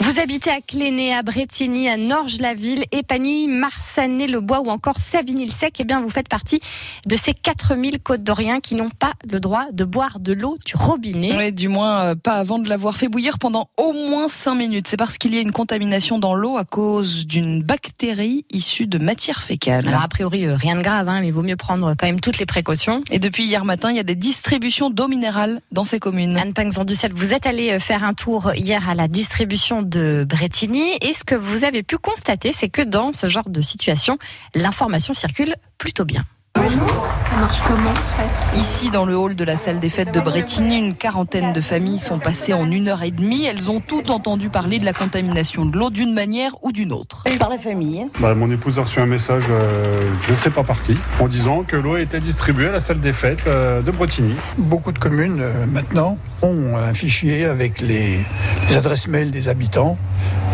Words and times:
Vous 0.00 0.18
habitez 0.18 0.50
à 0.50 0.60
Cléné, 0.60 1.14
à 1.14 1.22
Bretigny, 1.22 1.88
à 1.88 1.96
Norge-la-Ville, 1.96 2.84
Épagny, 2.92 3.46
Marsanet-le-Bois 3.46 4.60
ou 4.60 4.68
encore 4.68 4.98
Savigny-le-Sec, 4.98 5.76
eh 5.78 5.84
bien, 5.84 6.00
vous 6.00 6.08
faites 6.08 6.28
partie 6.28 6.60
de 7.06 7.14
ces 7.14 7.34
4000 7.34 8.00
côtes 8.00 8.22
d'Oriens 8.22 8.60
qui 8.60 8.74
n'ont 8.74 8.90
pas 8.90 9.12
le 9.30 9.38
droit 9.38 9.66
de 9.72 9.84
boire 9.84 10.18
de 10.18 10.32
l'eau 10.32 10.56
du 10.64 10.76
robinet. 10.76 11.36
Oui, 11.36 11.52
du 11.52 11.68
moins, 11.68 12.00
euh, 12.00 12.14
pas 12.14 12.34
avant 12.34 12.58
de 12.58 12.68
l'avoir 12.68 12.96
fait 12.96 13.08
bouillir 13.08 13.38
pendant 13.38 13.68
au 13.76 13.92
moins 13.92 14.28
5 14.28 14.54
minutes. 14.54 14.88
C'est 14.88 14.96
parce 14.96 15.18
qu'il 15.18 15.34
y 15.34 15.38
a 15.38 15.40
une 15.40 15.52
contamination 15.52 16.18
dans 16.18 16.34
l'eau 16.34 16.56
à 16.56 16.64
cause 16.64 17.26
d'une 17.26 17.62
bactérie 17.62 18.46
issue 18.50 18.86
de 18.86 18.98
matière 18.98 19.42
fécale. 19.42 19.86
Alors, 19.86 20.02
a 20.02 20.08
priori, 20.08 20.46
euh, 20.46 20.54
rien 20.54 20.76
de 20.76 20.82
grave, 20.82 21.08
hein, 21.08 21.20
mais 21.20 21.28
il 21.28 21.32
vaut 21.32 21.42
mieux 21.42 21.56
prendre 21.56 21.94
quand 21.98 22.06
même 22.06 22.20
toutes 22.20 22.38
les 22.38 22.46
précautions. 22.46 23.02
Et 23.10 23.18
depuis 23.18 23.44
hier 23.44 23.64
matin, 23.64 23.90
il 23.90 23.96
y 23.96 24.00
a 24.00 24.04
des 24.04 24.16
distributions 24.16 24.90
d'eau 24.90 25.06
minérale 25.06 25.60
dans 25.70 25.84
ces 25.84 26.00
communes. 26.00 26.36
Anne 26.38 26.54
Pangzan-Ducel, 26.54 27.12
vous 27.12 27.34
êtes 27.34 27.46
allé 27.46 27.72
euh, 27.72 27.78
faire 27.78 28.04
un 28.04 28.14
tour 28.14 28.52
hier 28.54 28.88
à 28.88 28.94
la 28.94 29.06
distribution 29.06 29.81
de 29.82 30.24
Bretigny. 30.28 30.96
Et 31.00 31.12
ce 31.12 31.24
que 31.24 31.34
vous 31.34 31.64
avez 31.64 31.82
pu 31.82 31.98
constater, 31.98 32.52
c'est 32.52 32.68
que 32.68 32.82
dans 32.82 33.12
ce 33.12 33.28
genre 33.28 33.48
de 33.48 33.60
situation, 33.60 34.18
l'information 34.54 35.14
circule 35.14 35.54
plutôt 35.78 36.04
bien. 36.04 36.24
Ça 36.68 37.36
marche 37.40 37.60
comment 37.66 37.90
en 37.90 37.94
fait 37.94 38.58
Ici, 38.60 38.90
dans 38.90 39.04
le 39.04 39.16
hall 39.16 39.34
de 39.34 39.42
la 39.42 39.56
salle 39.56 39.80
des 39.80 39.88
fêtes 39.88 40.14
de 40.14 40.20
Bretigny, 40.20 40.78
une 40.78 40.94
quarantaine 40.94 41.52
de 41.52 41.60
familles 41.60 41.98
sont 41.98 42.20
passées 42.20 42.52
en 42.52 42.70
une 42.70 42.88
heure 42.88 43.02
et 43.02 43.10
demie. 43.10 43.46
Elles 43.46 43.68
ont 43.70 43.80
toutes 43.80 44.10
entendu 44.10 44.48
parler 44.48 44.78
de 44.78 44.84
la 44.84 44.92
contamination 44.92 45.64
de 45.64 45.76
l'eau 45.76 45.90
d'une 45.90 46.12
manière 46.12 46.52
ou 46.62 46.70
d'une 46.70 46.92
autre. 46.92 47.24
Par 47.40 47.48
la 47.48 47.58
famille. 47.58 48.06
Bah, 48.20 48.34
mon 48.34 48.50
épouse 48.50 48.78
a 48.78 48.82
reçu 48.82 49.00
un 49.00 49.06
message, 49.06 49.42
euh, 49.50 50.10
je 50.26 50.32
ne 50.32 50.36
sais 50.36 50.50
pas 50.50 50.62
par 50.62 50.80
qui, 50.84 50.96
en 51.18 51.26
disant 51.26 51.64
que 51.66 51.74
l'eau 51.74 51.96
était 51.96 52.20
distribuée 52.20 52.68
à 52.68 52.72
la 52.72 52.80
salle 52.80 53.00
des 53.00 53.12
fêtes 53.12 53.44
euh, 53.48 53.82
de 53.82 53.90
Bretigny. 53.90 54.36
Beaucoup 54.58 54.92
de 54.92 54.98
communes 55.00 55.40
euh, 55.40 55.66
maintenant 55.66 56.18
ont 56.42 56.76
un 56.76 56.94
fichier 56.94 57.44
avec 57.44 57.80
les, 57.80 58.24
les 58.68 58.76
adresses 58.76 59.08
mail 59.08 59.32
des 59.32 59.48
habitants 59.48 59.96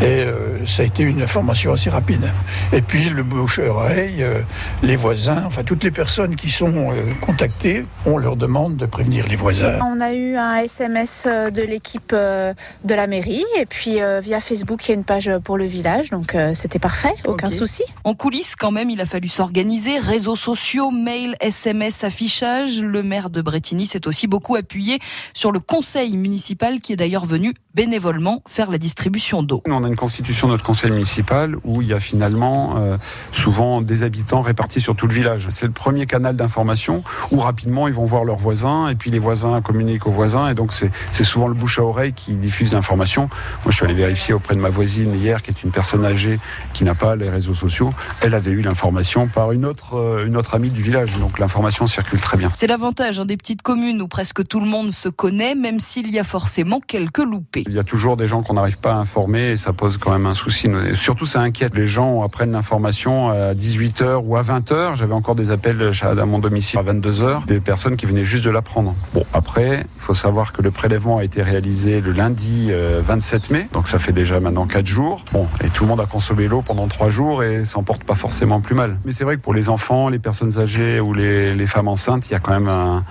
et 0.00 0.20
euh, 0.20 0.57
ça 0.68 0.82
a 0.82 0.86
été 0.86 1.02
une 1.02 1.22
information 1.22 1.72
assez 1.72 1.90
rapide. 1.90 2.32
Et 2.72 2.82
puis 2.82 3.08
le 3.08 3.22
bouche 3.22 3.58
à 3.58 3.64
oreille, 3.64 4.22
euh, 4.22 4.40
les 4.82 4.96
voisins, 4.96 5.42
enfin 5.46 5.64
toutes 5.64 5.82
les 5.84 5.90
personnes 5.90 6.36
qui 6.36 6.50
sont 6.50 6.92
euh, 6.92 7.10
contactées, 7.20 7.86
on 8.06 8.18
leur 8.18 8.36
demande 8.36 8.76
de 8.76 8.86
prévenir 8.86 9.26
les 9.26 9.36
voisins. 9.36 9.78
On 9.84 10.00
a 10.00 10.12
eu 10.12 10.36
un 10.36 10.56
SMS 10.56 11.24
euh, 11.26 11.50
de 11.50 11.62
l'équipe 11.62 12.12
euh, 12.12 12.52
de 12.84 12.94
la 12.94 13.06
mairie 13.06 13.44
et 13.58 13.66
puis 13.66 14.00
euh, 14.00 14.20
via 14.20 14.40
Facebook 14.40 14.86
il 14.86 14.88
y 14.90 14.92
a 14.92 14.94
une 14.94 15.04
page 15.04 15.30
pour 15.44 15.56
le 15.56 15.64
village 15.64 16.10
donc 16.10 16.34
euh, 16.34 16.52
c'était 16.54 16.78
parfait, 16.78 17.14
aucun 17.26 17.50
souci. 17.50 17.82
En 18.04 18.14
coulisses, 18.14 18.56
quand 18.56 18.70
même, 18.70 18.90
il 18.90 19.00
a 19.00 19.06
fallu 19.06 19.28
s'organiser. 19.28 19.98
Réseaux 19.98 20.36
sociaux, 20.36 20.90
mail, 20.90 21.34
SMS, 21.40 22.04
affichage. 22.04 22.80
Le 22.80 23.02
maire 23.02 23.30
de 23.30 23.40
Bretigny 23.42 23.86
s'est 23.86 24.06
aussi 24.06 24.26
beaucoup 24.26 24.56
appuyé 24.56 24.98
sur 25.34 25.52
le 25.52 25.60
conseil 25.60 26.16
municipal 26.16 26.80
qui 26.80 26.92
est 26.92 26.96
d'ailleurs 26.96 27.24
venu 27.24 27.54
bénévolement 27.78 28.42
faire 28.48 28.72
la 28.72 28.78
distribution 28.78 29.44
d'eau. 29.44 29.62
On 29.68 29.84
a 29.84 29.86
une 29.86 29.94
constitution 29.94 30.48
de 30.48 30.52
notre 30.54 30.64
conseil 30.64 30.90
municipal 30.90 31.54
où 31.62 31.80
il 31.80 31.86
y 31.86 31.92
a 31.92 32.00
finalement 32.00 32.76
euh, 32.76 32.96
souvent 33.30 33.82
des 33.82 34.02
habitants 34.02 34.40
répartis 34.40 34.80
sur 34.80 34.96
tout 34.96 35.06
le 35.06 35.14
village. 35.14 35.46
C'est 35.50 35.66
le 35.66 35.70
premier 35.70 36.04
canal 36.06 36.34
d'information 36.34 37.04
où 37.30 37.38
rapidement 37.38 37.86
ils 37.86 37.94
vont 37.94 38.04
voir 38.04 38.24
leurs 38.24 38.36
voisins 38.36 38.88
et 38.88 38.96
puis 38.96 39.12
les 39.12 39.20
voisins 39.20 39.60
communiquent 39.60 40.08
aux 40.08 40.10
voisins 40.10 40.48
et 40.50 40.54
donc 40.54 40.72
c'est 40.72 41.22
souvent 41.22 41.46
le 41.46 41.54
bouche 41.54 41.78
à 41.78 41.84
oreille 41.84 42.14
qui 42.14 42.32
diffuse 42.32 42.72
l'information. 42.72 43.28
Moi 43.64 43.70
je 43.70 43.76
suis 43.76 43.84
allé 43.84 43.94
vérifier 43.94 44.34
auprès 44.34 44.56
de 44.56 44.60
ma 44.60 44.70
voisine 44.70 45.14
hier 45.14 45.40
qui 45.40 45.52
est 45.52 45.62
une 45.62 45.70
personne 45.70 46.04
âgée 46.04 46.40
qui 46.72 46.82
n'a 46.82 46.96
pas 46.96 47.14
les 47.14 47.30
réseaux 47.30 47.54
sociaux. 47.54 47.94
Elle 48.22 48.34
avait 48.34 48.50
eu 48.50 48.60
l'information 48.60 49.28
par 49.28 49.52
une 49.52 49.64
autre, 49.64 49.94
euh, 49.94 50.26
une 50.26 50.36
autre 50.36 50.56
amie 50.56 50.70
du 50.70 50.82
village 50.82 51.16
donc 51.20 51.38
l'information 51.38 51.86
circule 51.86 52.20
très 52.20 52.36
bien. 52.36 52.50
C'est 52.56 52.66
l'avantage 52.66 53.20
hein, 53.20 53.24
des 53.24 53.36
petites 53.36 53.62
communes 53.62 54.02
où 54.02 54.08
presque 54.08 54.44
tout 54.48 54.58
le 54.58 54.66
monde 54.66 54.90
se 54.90 55.08
connaît, 55.08 55.54
même 55.54 55.78
s'il 55.78 56.10
y 56.10 56.18
a 56.18 56.24
forcément 56.24 56.80
quelques 56.80 57.18
loupés. 57.18 57.67
Il 57.68 57.74
y 57.74 57.78
a 57.78 57.84
toujours 57.84 58.16
des 58.16 58.28
gens 58.28 58.42
qu'on 58.42 58.54
n'arrive 58.54 58.78
pas 58.78 58.92
à 58.92 58.96
informer 58.96 59.50
et 59.50 59.56
ça 59.58 59.72
pose 59.72 59.98
quand 59.98 60.10
même 60.10 60.24
un 60.26 60.34
souci. 60.34 60.68
Surtout, 60.94 61.26
ça 61.26 61.40
inquiète. 61.40 61.74
Les 61.76 61.86
gens 61.86 62.22
apprennent 62.22 62.52
l'information 62.52 63.28
à 63.28 63.52
18h 63.54 64.22
ou 64.24 64.36
à 64.36 64.42
20h. 64.42 64.94
J'avais 64.94 65.12
encore 65.12 65.34
des 65.34 65.50
appels 65.50 65.92
à 66.02 66.26
mon 66.26 66.38
domicile 66.38 66.78
à 66.78 66.82
22h, 66.82 67.46
des 67.46 67.60
personnes 67.60 67.96
qui 67.96 68.06
venaient 68.06 68.24
juste 68.24 68.44
de 68.44 68.50
l'apprendre. 68.50 68.94
Bon, 69.12 69.24
après, 69.32 69.84
il 69.96 70.00
faut 70.00 70.14
savoir 70.14 70.52
que 70.52 70.62
le 70.62 70.70
prélèvement 70.70 71.18
a 71.18 71.24
été 71.24 71.42
réalisé 71.42 72.00
le 72.00 72.12
lundi 72.12 72.68
euh, 72.70 73.02
27 73.04 73.50
mai, 73.50 73.68
donc 73.72 73.88
ça 73.88 73.98
fait 73.98 74.12
déjà 74.12 74.40
maintenant 74.40 74.66
4 74.66 74.86
jours. 74.86 75.24
Bon, 75.32 75.46
et 75.62 75.68
tout 75.68 75.84
le 75.84 75.88
monde 75.88 76.00
a 76.00 76.06
consommé 76.06 76.48
l'eau 76.48 76.62
pendant 76.62 76.88
3 76.88 77.10
jours 77.10 77.42
et 77.42 77.64
s'en 77.66 77.82
porte 77.82 78.04
pas 78.04 78.14
forcément 78.14 78.60
plus 78.60 78.74
mal. 78.74 78.96
Mais 79.04 79.12
c'est 79.12 79.24
vrai 79.24 79.36
que 79.36 79.42
pour 79.42 79.54
les 79.54 79.68
enfants, 79.68 80.08
les 80.08 80.18
personnes 80.18 80.58
âgées 80.58 81.00
ou 81.00 81.12
les, 81.12 81.66
femmes 81.66 81.88
enceintes, 81.88 82.26
il 82.28 82.32
y 82.32 82.34
a 82.34 82.40
quand 82.40 82.52
même 82.52 82.68
un 82.68 83.04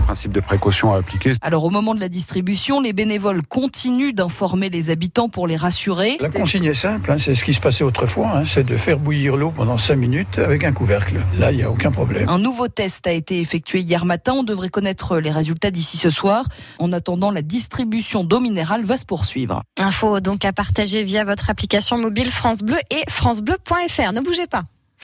principe 0.00 0.32
de 0.32 0.40
précaution 0.40 0.92
à 0.92 0.98
appliquer. 0.98 1.32
Alors 1.40 1.64
au 1.64 1.70
moment 1.70 1.94
de 1.94 2.00
la 2.00 2.10
distribution, 2.10 2.80
les 2.80 2.92
bénévoles 2.92 3.42
continuent 3.46 4.01
d'informer 4.10 4.68
les 4.70 4.90
habitants 4.90 5.28
pour 5.28 5.46
les 5.46 5.56
rassurer. 5.56 6.16
La 6.18 6.30
consigne 6.30 6.64
est 6.64 6.74
simple, 6.74 7.12
hein, 7.12 7.18
c'est 7.18 7.36
ce 7.36 7.44
qui 7.44 7.54
se 7.54 7.60
passait 7.60 7.84
autrefois, 7.84 8.32
hein, 8.34 8.44
c'est 8.46 8.64
de 8.64 8.76
faire 8.76 8.98
bouillir 8.98 9.36
l'eau 9.36 9.52
pendant 9.54 9.78
5 9.78 9.94
minutes 9.94 10.38
avec 10.38 10.64
un 10.64 10.72
couvercle. 10.72 11.20
Là, 11.38 11.52
il 11.52 11.58
n'y 11.58 11.62
a 11.62 11.70
aucun 11.70 11.92
problème. 11.92 12.28
Un 12.28 12.38
nouveau 12.38 12.66
test 12.66 13.06
a 13.06 13.12
été 13.12 13.40
effectué 13.40 13.80
hier 13.80 14.04
matin. 14.04 14.32
On 14.34 14.42
devrait 14.42 14.70
connaître 14.70 15.18
les 15.18 15.30
résultats 15.30 15.70
d'ici 15.70 15.96
ce 15.96 16.10
soir. 16.10 16.44
En 16.80 16.92
attendant, 16.92 17.30
la 17.30 17.42
distribution 17.42 18.24
d'eau 18.24 18.40
minérale 18.40 18.82
va 18.82 18.96
se 18.96 19.04
poursuivre. 19.04 19.62
Info 19.78 20.20
donc 20.20 20.44
à 20.44 20.52
partager 20.52 21.04
via 21.04 21.24
votre 21.24 21.50
application 21.50 21.98
mobile 21.98 22.30
France 22.30 22.62
Bleu 22.62 22.78
et 22.90 23.02
francebleu.fr. 23.08 24.12
Ne 24.12 24.20
bougez 24.20 24.46
pas. 24.46 24.64